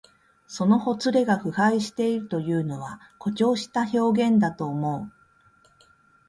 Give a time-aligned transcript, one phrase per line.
[0.47, 5.13] そのほつれが腐敗しているというのは、誇張した表現だと思う。